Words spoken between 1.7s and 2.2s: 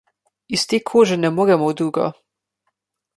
v drugo.